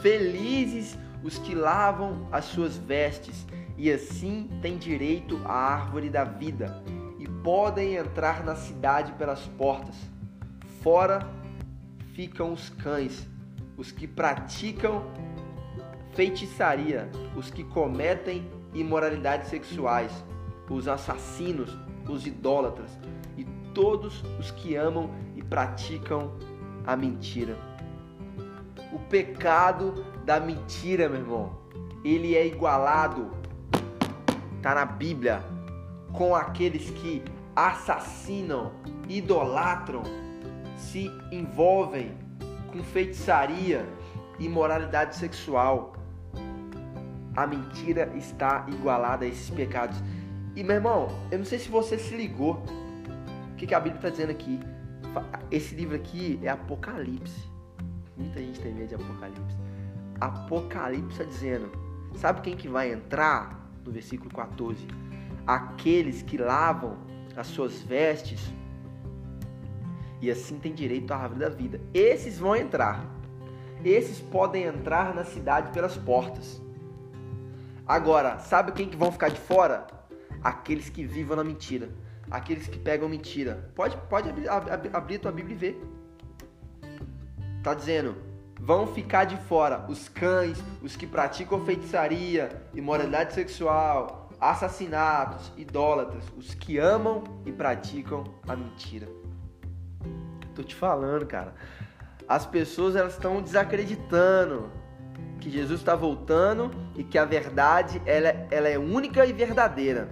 Felizes 0.00 0.98
os 1.22 1.38
que 1.38 1.54
lavam 1.54 2.28
as 2.30 2.44
suas 2.44 2.76
vestes 2.76 3.46
e 3.78 3.90
assim 3.90 4.48
têm 4.60 4.76
direito 4.76 5.40
à 5.44 5.52
árvore 5.52 6.10
da 6.10 6.22
vida 6.22 6.82
e 7.18 7.26
podem 7.26 7.96
entrar 7.96 8.44
na 8.44 8.54
cidade 8.54 9.12
pelas 9.12 9.40
portas. 9.46 9.96
Fora 10.82 11.26
ficam 12.14 12.52
os 12.52 12.68
cães, 12.68 13.26
os 13.76 13.90
que 13.90 14.06
praticam 14.06 15.02
feitiçaria, 16.12 17.10
os 17.34 17.50
que 17.50 17.64
cometem 17.64 18.46
imoralidades 18.74 19.48
sexuais, 19.48 20.12
os 20.68 20.86
assassinos, 20.86 21.76
os 22.08 22.26
idólatras 22.26 22.90
todos 23.74 24.22
os 24.38 24.50
que 24.50 24.76
amam 24.76 25.10
e 25.36 25.42
praticam 25.42 26.32
a 26.86 26.96
mentira. 26.96 27.56
O 28.92 28.98
pecado 28.98 30.04
da 30.24 30.38
mentira, 30.38 31.08
meu 31.08 31.20
irmão, 31.20 31.58
ele 32.04 32.36
é 32.36 32.46
igualado 32.46 33.42
está 34.62 34.76
na 34.76 34.84
Bíblia, 34.84 35.42
com 36.12 36.36
aqueles 36.36 36.88
que 36.90 37.20
assassinam, 37.56 38.70
idolatram, 39.08 40.04
se 40.76 41.10
envolvem 41.32 42.12
com 42.70 42.80
feitiçaria 42.80 43.84
e 44.38 44.46
imoralidade 44.46 45.16
sexual. 45.16 45.94
A 47.34 47.44
mentira 47.44 48.12
está 48.16 48.64
igualada 48.68 49.24
a 49.24 49.28
esses 49.28 49.50
pecados. 49.50 50.00
E 50.54 50.62
meu 50.62 50.76
irmão, 50.76 51.08
eu 51.32 51.38
não 51.38 51.44
sei 51.44 51.58
se 51.58 51.68
você 51.68 51.98
se 51.98 52.16
ligou. 52.16 52.62
Que, 53.62 53.66
que 53.68 53.76
a 53.76 53.78
Bíblia 53.78 53.98
está 53.98 54.10
dizendo 54.10 54.30
aqui? 54.30 54.58
Esse 55.48 55.72
livro 55.76 55.94
aqui 55.94 56.40
é 56.42 56.48
Apocalipse. 56.48 57.48
Muita 58.16 58.40
gente 58.40 58.58
tem 58.58 58.74
medo 58.74 58.88
de 58.88 58.94
Apocalipse. 58.96 59.56
Apocalipse 60.20 61.12
está 61.12 61.22
dizendo: 61.22 61.70
sabe 62.16 62.40
quem 62.40 62.56
que 62.56 62.66
vai 62.66 62.92
entrar? 62.92 63.70
No 63.86 63.92
versículo 63.92 64.34
14: 64.34 64.84
aqueles 65.46 66.22
que 66.22 66.36
lavam 66.36 66.98
as 67.36 67.46
suas 67.46 67.80
vestes 67.82 68.52
e 70.20 70.28
assim 70.28 70.58
tem 70.58 70.74
direito 70.74 71.12
à 71.12 71.18
árvore 71.18 71.38
da 71.38 71.48
vida. 71.48 71.80
Esses 71.94 72.40
vão 72.40 72.56
entrar. 72.56 73.06
Esses 73.84 74.18
podem 74.18 74.64
entrar 74.64 75.14
na 75.14 75.24
cidade 75.24 75.70
pelas 75.70 75.96
portas. 75.96 76.60
Agora, 77.86 78.40
sabe 78.40 78.72
quem 78.72 78.88
que 78.88 78.96
vão 78.96 79.12
ficar 79.12 79.28
de 79.28 79.38
fora? 79.38 79.86
Aqueles 80.42 80.88
que 80.88 81.04
vivam 81.04 81.36
na 81.36 81.44
mentira. 81.44 81.88
Aqueles 82.32 82.66
que 82.66 82.78
pegam 82.78 83.10
mentira. 83.10 83.70
Pode, 83.74 83.94
pode 84.08 84.30
abrir, 84.30 84.48
abrir, 84.48 84.96
abrir 84.96 85.18
tua 85.18 85.30
Bíblia 85.30 85.54
e 85.54 85.58
ver. 85.58 85.82
Tá 87.62 87.74
dizendo, 87.74 88.16
vão 88.58 88.86
ficar 88.86 89.24
de 89.24 89.36
fora 89.36 89.84
os 89.86 90.08
cães, 90.08 90.58
os 90.82 90.96
que 90.96 91.06
praticam 91.06 91.62
feitiçaria, 91.66 92.48
imoralidade 92.74 93.34
sexual, 93.34 94.30
assassinatos, 94.40 95.52
idólatras, 95.58 96.24
os 96.34 96.54
que 96.54 96.78
amam 96.78 97.22
e 97.44 97.52
praticam 97.52 98.24
a 98.48 98.56
mentira. 98.56 99.06
Tô 100.54 100.62
te 100.62 100.74
falando, 100.74 101.26
cara. 101.26 101.54
As 102.26 102.46
pessoas 102.46 102.96
elas 102.96 103.12
estão 103.12 103.42
desacreditando 103.42 104.70
que 105.38 105.50
Jesus 105.50 105.80
está 105.80 105.94
voltando 105.94 106.70
e 106.96 107.04
que 107.04 107.18
a 107.18 107.26
verdade 107.26 108.00
ela, 108.06 108.28
ela 108.50 108.68
é 108.68 108.78
única 108.78 109.26
e 109.26 109.32
verdadeira. 109.34 110.08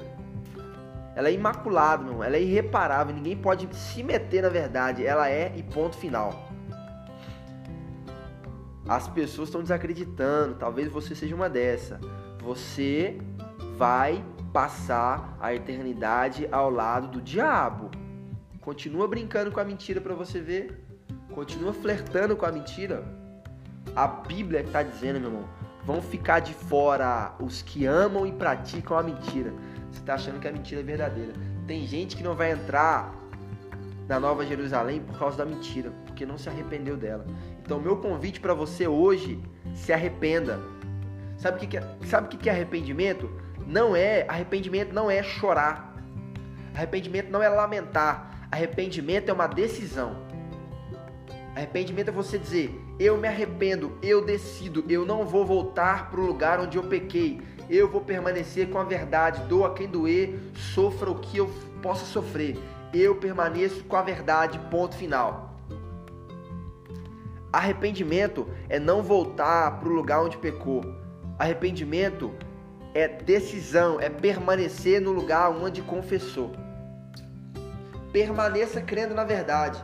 Ela 1.15 1.29
é 1.29 1.33
imaculada, 1.33 2.05
meu. 2.05 2.23
ela 2.23 2.37
é 2.37 2.43
irreparável. 2.43 3.15
Ninguém 3.15 3.37
pode 3.37 3.69
se 3.75 4.03
meter 4.03 4.43
na 4.43 4.49
verdade. 4.49 5.05
Ela 5.05 5.29
é 5.29 5.53
e 5.57 5.63
ponto 5.63 5.97
final. 5.97 6.49
As 8.89 9.09
pessoas 9.09 9.49
estão 9.49 9.63
desacreditando. 9.63 10.55
Talvez 10.55 10.91
você 10.91 11.15
seja 11.15 11.35
uma 11.35 11.49
dessa. 11.49 12.01
Você 12.43 13.19
vai 13.77 14.25
passar 14.53 15.37
a 15.41 15.55
eternidade 15.55 16.49
ao 16.51 16.71
lado 16.71 17.09
do 17.09 17.21
diabo. 17.21 17.91
Continua 18.61 19.07
brincando 19.09 19.51
com 19.51 19.61
a 19.61 19.65
mentira 19.65 20.01
para 20.01 20.15
você 20.15 20.41
ver. 20.41 20.85
Continua 21.33 21.73
flertando 21.73 22.37
com 22.37 22.45
a 22.45 22.53
mentira. 22.53 23.05
A 23.95 24.07
Bíblia 24.07 24.61
está 24.61 24.83
dizendo, 24.83 25.21
meu 25.21 25.31
irmão, 25.31 25.49
vão 25.85 26.03
ficar 26.03 26.41
de 26.41 26.53
fora 26.53 27.35
os 27.41 27.63
que 27.63 27.87
amam 27.87 28.27
e 28.27 28.33
praticam 28.33 28.99
a 28.99 29.03
mentira. 29.03 29.53
Você 29.91 30.01
está 30.01 30.15
achando 30.15 30.41
que 30.41 30.49
a 30.49 30.53
mentira 30.53 30.81
é 30.81 30.85
verdadeira. 30.85 31.33
Tem 31.67 31.87
gente 31.87 32.17
que 32.17 32.23
não 32.23 32.35
vai 32.35 32.53
entrar 32.53 33.15
na 34.09 34.19
Nova 34.19 34.45
Jerusalém 34.45 35.01
por 35.01 35.19
causa 35.19 35.39
da 35.39 35.45
mentira, 35.45 35.93
porque 36.05 36.27
não 36.27 36.37
se 36.37 36.49
arrependeu 36.49 36.97
dela. 36.97 37.25
Então, 37.63 37.81
meu 37.81 37.97
convite 37.97 38.41
para 38.41 38.55
você 38.55 38.89
hoje, 38.89 39.41
se 39.75 39.93
arrependa. 39.93 40.61
Sabe 41.37 41.65
o 41.65 41.69
que, 41.69 41.77
é, 41.77 41.83
sabe 42.07 42.35
o 42.35 42.39
que 42.39 42.49
é 42.49 42.53
arrependimento? 42.53 43.31
Não 43.67 43.95
é 43.95 44.27
arrependimento, 44.29 44.93
não 44.93 45.11
é 45.11 45.23
chorar. 45.23 45.97
Arrependimento 46.75 47.31
não 47.31 47.43
é 47.43 47.49
lamentar. 47.49 48.49
Arrependimento 48.51 49.29
é 49.29 49.33
uma 49.33 49.47
decisão. 49.47 50.17
Arrependimento 51.55 52.09
é 52.09 52.13
você 52.13 52.39
dizer: 52.39 52.75
eu 52.99 53.17
me 53.17 53.29
arrependo, 53.29 53.97
eu 54.03 54.25
decido, 54.25 54.85
eu 54.89 55.07
não 55.07 55.25
vou 55.25 55.45
voltar 55.45 56.11
para 56.11 56.21
o 56.21 56.27
lugar 56.27 56.61
onde 56.61 56.77
eu 56.77 56.83
pequei. 56.85 57.41
Eu 57.71 57.89
vou 57.89 58.01
permanecer 58.01 58.69
com 58.69 58.79
a 58.79 58.85
verdade, 58.85 59.43
doa 59.43 59.73
quem 59.73 59.87
doer, 59.87 60.37
sofra 60.75 61.09
o 61.09 61.21
que 61.21 61.39
eu 61.39 61.49
possa 61.81 62.05
sofrer. 62.05 62.59
Eu 62.93 63.15
permaneço 63.15 63.85
com 63.85 63.95
a 63.95 64.03
verdade, 64.03 64.59
ponto 64.69 64.97
final. 64.97 65.55
Arrependimento 67.53 68.49
é 68.69 68.81
não 68.81 69.05
voltar 69.05 69.79
para 69.79 69.89
o 69.89 69.93
lugar 69.93 70.21
onde 70.21 70.37
pecou. 70.37 70.83
Arrependimento 71.39 72.35
é 72.93 73.07
decisão, 73.07 74.01
é 74.01 74.11
permanecer 74.11 75.01
no 75.01 75.13
lugar 75.13 75.49
onde 75.51 75.81
confessou. 75.81 76.51
Permaneça 78.13 78.81
crendo 78.81 79.15
na 79.15 79.23
verdade. 79.23 79.81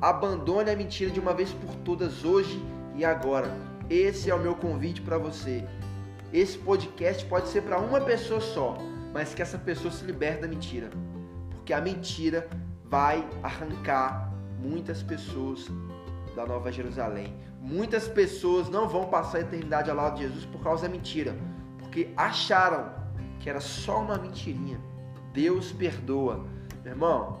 Abandone 0.00 0.70
a 0.70 0.76
mentira 0.76 1.10
de 1.10 1.20
uma 1.20 1.34
vez 1.34 1.52
por 1.52 1.74
todas 1.76 2.24
hoje 2.24 2.58
e 2.96 3.04
agora. 3.04 3.54
Esse 3.90 4.30
é 4.30 4.34
o 4.34 4.40
meu 4.40 4.54
convite 4.54 5.02
para 5.02 5.18
você. 5.18 5.62
Esse 6.32 6.58
podcast 6.58 7.24
pode 7.24 7.48
ser 7.48 7.62
para 7.62 7.78
uma 7.78 8.00
pessoa 8.00 8.40
só, 8.40 8.76
mas 9.14 9.34
que 9.34 9.40
essa 9.40 9.56
pessoa 9.56 9.90
se 9.90 10.04
liberte 10.04 10.42
da 10.42 10.48
mentira. 10.48 10.90
Porque 11.50 11.72
a 11.72 11.80
mentira 11.80 12.48
vai 12.84 13.26
arrancar 13.42 14.30
muitas 14.58 15.02
pessoas 15.02 15.66
da 16.36 16.44
Nova 16.44 16.70
Jerusalém. 16.70 17.34
Muitas 17.60 18.06
pessoas 18.06 18.68
não 18.68 18.88
vão 18.88 19.06
passar 19.06 19.38
a 19.38 19.40
eternidade 19.40 19.90
ao 19.90 19.96
lado 19.96 20.16
de 20.16 20.22
Jesus 20.22 20.44
por 20.44 20.62
causa 20.62 20.86
da 20.86 20.88
mentira, 20.88 21.34
porque 21.78 22.10
acharam 22.16 22.92
que 23.40 23.48
era 23.48 23.60
só 23.60 24.02
uma 24.02 24.18
mentirinha. 24.18 24.78
Deus 25.32 25.72
perdoa. 25.72 26.44
Meu 26.82 26.92
irmão, 26.92 27.40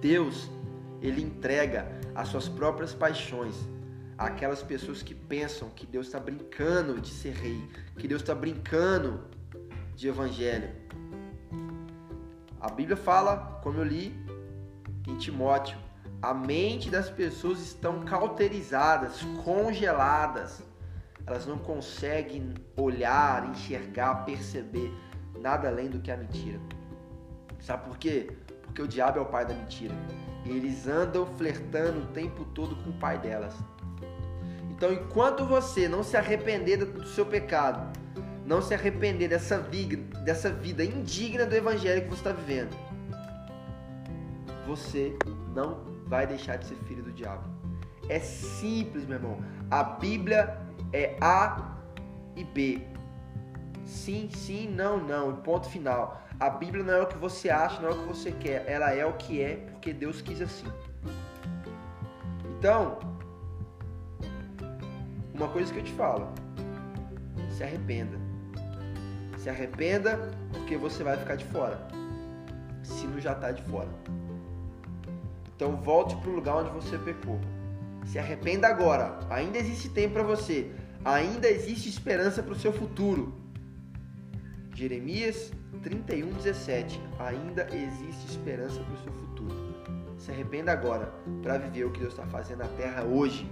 Deus, 0.00 0.50
ele 1.02 1.22
entrega 1.22 1.86
as 2.14 2.28
suas 2.28 2.48
próprias 2.48 2.94
paixões 2.94 3.54
àquelas 4.16 4.62
pessoas 4.62 5.02
que 5.02 5.14
pensam 5.14 5.68
que 5.70 5.86
Deus 5.86 6.06
está 6.06 6.20
brincando 6.20 7.00
de 7.00 7.10
ser 7.10 7.34
rei, 7.34 7.62
que 7.98 8.06
Deus 8.06 8.22
está 8.22 8.34
brincando 8.34 9.24
de 9.94 10.08
evangelho. 10.08 10.70
A 12.60 12.70
Bíblia 12.70 12.96
fala, 12.96 13.60
como 13.62 13.78
eu 13.78 13.84
li 13.84 14.14
em 15.06 15.16
Timóteo, 15.16 15.76
a 16.22 16.32
mente 16.32 16.88
das 16.88 17.10
pessoas 17.10 17.60
estão 17.60 18.04
cauterizadas, 18.04 19.20
congeladas. 19.44 20.62
Elas 21.26 21.46
não 21.46 21.58
conseguem 21.58 22.54
olhar, 22.76 23.48
enxergar, 23.50 24.24
perceber 24.24 24.92
nada 25.38 25.68
além 25.68 25.88
do 25.88 26.00
que 26.00 26.10
a 26.10 26.16
mentira. 26.16 26.60
Sabe 27.60 27.84
por 27.88 27.98
quê? 27.98 28.30
porque 28.74 28.82
o 28.82 28.88
diabo 28.88 29.20
é 29.20 29.22
o 29.22 29.26
pai 29.26 29.46
da 29.46 29.54
mentira. 29.54 29.94
E 30.44 30.50
eles 30.50 30.88
andam 30.88 31.24
flertando 31.38 32.00
o 32.00 32.06
tempo 32.06 32.44
todo 32.46 32.74
com 32.82 32.90
o 32.90 32.92
pai 32.94 33.16
delas. 33.18 33.54
Então, 34.84 34.92
enquanto 34.92 35.46
você 35.46 35.88
não 35.88 36.02
se 36.02 36.14
arrepender 36.14 36.76
do 36.76 37.06
seu 37.06 37.24
pecado, 37.24 37.98
não 38.44 38.60
se 38.60 38.74
arrepender 38.74 39.28
dessa 39.28 39.58
vida, 39.58 39.96
dessa 40.20 40.50
vida 40.50 40.84
indigna 40.84 41.46
do 41.46 41.56
evangelho 41.56 42.02
que 42.02 42.08
você 42.08 42.16
está 42.16 42.32
vivendo, 42.32 42.76
você 44.66 45.16
não 45.54 45.80
vai 46.06 46.26
deixar 46.26 46.56
de 46.56 46.66
ser 46.66 46.74
filho 46.86 47.02
do 47.02 47.12
diabo. 47.12 47.48
É 48.10 48.20
simples, 48.20 49.06
meu 49.06 49.16
irmão. 49.16 49.38
A 49.70 49.82
Bíblia 49.82 50.58
é 50.92 51.16
A 51.18 51.78
e 52.36 52.44
B. 52.44 52.86
Sim, 53.86 54.28
sim, 54.34 54.68
não, 54.68 54.98
não. 54.98 55.36
Ponto 55.36 55.66
final. 55.66 56.20
A 56.38 56.50
Bíblia 56.50 56.84
não 56.84 56.92
é 56.92 57.00
o 57.00 57.06
que 57.06 57.16
você 57.16 57.48
acha, 57.48 57.80
não 57.80 57.88
é 57.88 57.92
o 57.92 57.98
que 58.00 58.08
você 58.08 58.32
quer. 58.32 58.66
Ela 58.66 58.92
é 58.92 59.06
o 59.06 59.14
que 59.14 59.40
é 59.40 59.56
porque 59.70 59.94
Deus 59.94 60.20
quis 60.20 60.42
assim. 60.42 60.66
Então, 62.58 63.13
uma 65.34 65.48
coisa 65.48 65.72
que 65.72 65.80
eu 65.80 65.84
te 65.84 65.92
falo: 65.92 66.28
se 67.50 67.62
arrependa. 67.62 68.16
Se 69.38 69.50
arrependa 69.50 70.30
porque 70.52 70.76
você 70.76 71.02
vai 71.02 71.16
ficar 71.16 71.36
de 71.36 71.44
fora. 71.46 71.78
Se 72.82 73.06
não 73.06 73.20
já 73.20 73.32
está 73.32 73.50
de 73.50 73.62
fora. 73.64 73.88
Então 75.54 75.76
volte 75.76 76.16
para 76.16 76.30
o 76.30 76.34
lugar 76.34 76.56
onde 76.56 76.70
você 76.70 76.96
pecou. 76.98 77.40
Se 78.06 78.18
arrependa 78.18 78.68
agora. 78.68 79.18
Ainda 79.30 79.58
existe 79.58 79.88
tempo 79.88 80.14
para 80.14 80.22
você. 80.22 80.70
Ainda 81.04 81.48
existe 81.48 81.88
esperança 81.88 82.42
para 82.42 82.52
o 82.52 82.58
seu 82.58 82.72
futuro. 82.72 83.34
Jeremias 84.74 85.52
31, 85.82 86.32
17. 86.32 87.00
Ainda 87.18 87.66
existe 87.74 88.30
esperança 88.30 88.80
para 88.80 88.94
o 88.94 89.02
seu 89.02 89.12
futuro. 89.12 89.74
Se 90.18 90.30
arrependa 90.30 90.72
agora 90.72 91.12
para 91.42 91.58
viver 91.58 91.84
o 91.84 91.90
que 91.90 92.00
Deus 92.00 92.12
está 92.12 92.26
fazendo 92.26 92.58
na 92.58 92.68
terra 92.68 93.04
hoje. 93.04 93.48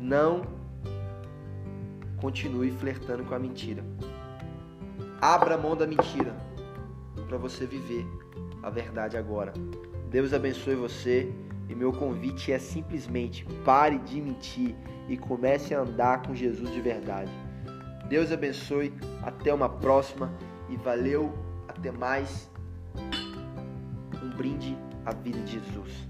Não 0.00 0.42
continue 2.16 2.70
flertando 2.70 3.22
com 3.24 3.34
a 3.34 3.38
mentira. 3.38 3.84
Abra 5.20 5.58
mão 5.58 5.76
da 5.76 5.86
mentira 5.86 6.34
para 7.28 7.36
você 7.36 7.66
viver 7.66 8.06
a 8.62 8.70
verdade 8.70 9.18
agora. 9.18 9.52
Deus 10.10 10.32
abençoe 10.32 10.74
você 10.74 11.30
e 11.68 11.74
meu 11.74 11.92
convite 11.92 12.50
é 12.50 12.58
simplesmente 12.58 13.44
pare 13.62 13.98
de 13.98 14.22
mentir 14.22 14.74
e 15.06 15.18
comece 15.18 15.74
a 15.74 15.80
andar 15.80 16.22
com 16.22 16.34
Jesus 16.34 16.72
de 16.72 16.80
verdade. 16.80 17.30
Deus 18.08 18.32
abençoe, 18.32 18.92
até 19.22 19.52
uma 19.52 19.68
próxima 19.68 20.32
e 20.70 20.76
valeu, 20.76 21.32
até 21.68 21.92
mais. 21.92 22.50
Um 24.22 24.30
brinde 24.30 24.76
à 25.04 25.12
vida 25.12 25.38
de 25.40 25.52
Jesus. 25.52 26.08